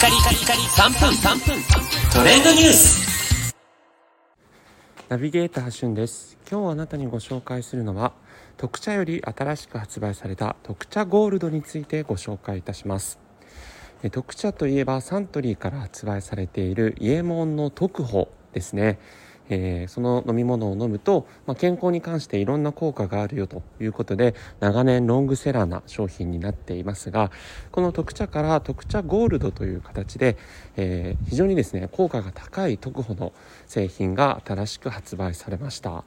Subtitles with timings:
[0.00, 1.62] カリカリカリ3分3分。
[2.10, 3.54] トレンドニュース。
[5.10, 6.38] ナビゲーターしゅんです。
[6.50, 8.14] 今日あなたにご紹介するのは
[8.56, 13.18] 特茶より新しく発売された特茶ゴールドについてご紹介いたします。
[14.02, 18.98] え特茶といえばサントリーから発売されている伊右衛門の特保ですね。
[19.50, 27.30] えー、その飲み物を飲むと、まあ、健康に関していろんな効果があるよということで長年ロングセラーな商品になっていますが
[27.72, 30.36] この特茶から特茶ゴールドという形で、
[30.76, 33.32] えー、非常にですね効果が高い特保の
[33.66, 36.04] 製品が新しく発売されました。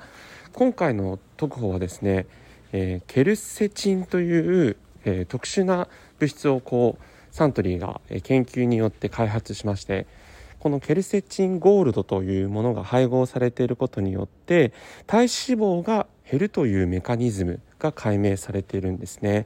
[0.53, 2.28] 今回の特保はですね、
[2.72, 5.88] えー、ケルセチンという、え特殊な
[6.20, 7.03] 物質をこう
[7.36, 10.05] サントリーが研究によって開発しまして
[10.63, 14.72] このケルセチンゴールドというものが配合されていることによって
[15.05, 15.27] 体脂
[15.62, 19.45] 肪が減るというメカニズムが解明されているんですね。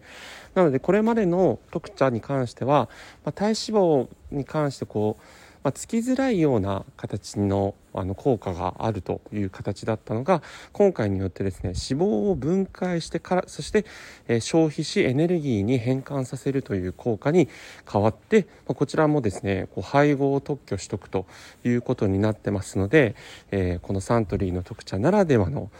[0.54, 2.88] なのでこれまでの特茶に関しては、
[3.26, 5.24] まあ、体脂肪に関してこう
[5.64, 13.86] まあ、つきづらいような形のあの効果があるという形だったのが今回によってですね脂肪を分解してからそして、
[14.28, 17.50] え消費しエネルギーに変換させるという効果に
[17.92, 21.26] 変わって、まあ、こちらもですねこう配合を特許しとくと
[21.66, 23.16] いうことになってますので、
[23.50, 25.72] えー、このサントリーの特茶ならではの、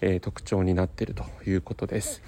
[0.00, 2.22] えー、特徴になっているということです。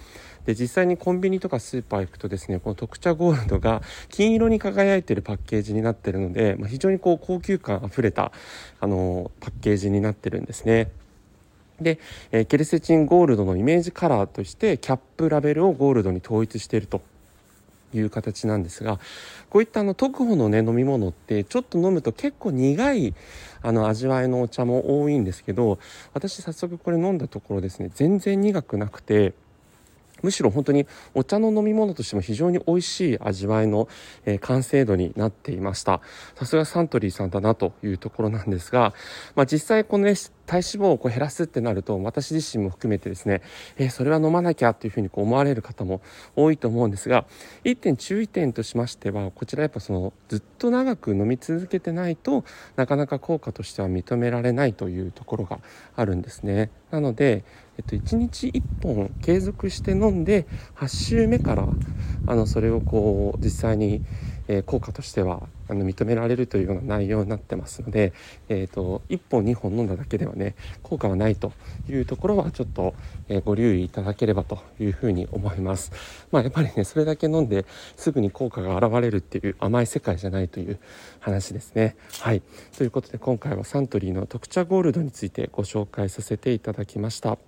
[0.48, 8.32] で実際にコンビニとかスーパー行くとですねこの特茶ゴールドが金色に輝いているパッケージになっているので、まあ、非常にこう高級感あふれた
[8.80, 10.90] あのパッケージになってるんですね。
[11.82, 12.00] で、
[12.32, 17.02] えー、ケルセチンゴールドのイメージカラーとしてキャップラベルをゴールドに統一していると
[17.92, 18.98] いう形なんですが
[19.50, 23.14] こういったあの特保のね飲み物ってちょっと飲むと結構苦い
[23.60, 25.78] あの味わいのお茶も多いんですけど
[26.14, 29.34] 私早速これ飲んだところですね全然苦くなくて
[30.22, 33.88] むしろ本当にお茶の飲み物としても非常に美味しい味わいの、
[34.24, 36.00] えー、完成度になっていました。
[36.36, 38.94] さすがサントリーさんだなというところなんですが、
[39.34, 40.14] まあ、実際このね
[40.48, 43.42] 体脂肪をこう減らすってなると私自身も含めてですね、
[43.76, 46.00] えー、それは飲まなきゃっていうふうにこう思われる方も
[46.34, 47.26] 多いと思うんですが
[47.64, 52.44] 一点注意点としましてはこちらやっぱそのずっと長く飲み続けてないと
[52.76, 55.60] なかなか効果としては認められないというところが
[55.94, 56.70] あるんですね。
[56.90, 57.44] なので、
[57.78, 60.46] えっと、1日1本継続して飲んで
[60.76, 61.68] 8週目から
[62.26, 64.02] あのそれをこう実際に
[64.48, 68.14] え効果としてはあの認められるというような内容になってますので、
[68.48, 71.52] えーと、1本2本飲んだだけではね効果はないと
[71.88, 72.94] いうところはちょっと、
[73.28, 75.92] えご留意いただければというふうに思います。
[76.30, 80.78] まあ、やっぱりねそれだけ飲んですぐに効果が現れるっていう甘い世界じゃないという
[81.20, 81.96] 話ですね。
[82.20, 82.42] はい
[82.76, 87.47] ということで今回はサントリーの特茶ゴールドについてご紹介させていただきました。